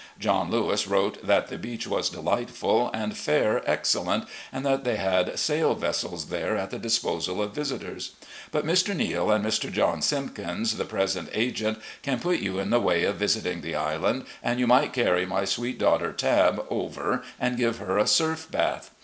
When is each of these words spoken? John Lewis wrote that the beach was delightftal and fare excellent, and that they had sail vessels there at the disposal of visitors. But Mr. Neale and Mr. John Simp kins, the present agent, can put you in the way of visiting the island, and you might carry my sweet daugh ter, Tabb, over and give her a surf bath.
John 0.17 0.49
Lewis 0.49 0.87
wrote 0.87 1.23
that 1.23 1.49
the 1.49 1.59
beach 1.59 1.85
was 1.85 2.09
delightftal 2.09 2.89
and 2.91 3.15
fare 3.15 3.61
excellent, 3.69 4.25
and 4.51 4.65
that 4.65 4.83
they 4.83 4.95
had 4.95 5.37
sail 5.37 5.75
vessels 5.75 6.29
there 6.29 6.57
at 6.57 6.71
the 6.71 6.79
disposal 6.79 7.39
of 7.39 7.53
visitors. 7.53 8.13
But 8.51 8.65
Mr. 8.65 8.95
Neale 8.95 9.29
and 9.29 9.45
Mr. 9.45 9.71
John 9.71 10.01
Simp 10.01 10.35
kins, 10.35 10.77
the 10.77 10.85
present 10.85 11.29
agent, 11.33 11.77
can 12.01 12.19
put 12.19 12.39
you 12.39 12.57
in 12.57 12.71
the 12.71 12.79
way 12.81 13.03
of 13.03 13.17
visiting 13.17 13.61
the 13.61 13.75
island, 13.75 14.25
and 14.41 14.59
you 14.59 14.65
might 14.65 14.91
carry 14.91 15.27
my 15.27 15.45
sweet 15.45 15.77
daugh 15.77 15.99
ter, 15.99 16.13
Tabb, 16.13 16.65
over 16.71 17.21
and 17.39 17.55
give 17.55 17.77
her 17.77 17.99
a 17.99 18.07
surf 18.07 18.47
bath. 18.49 18.89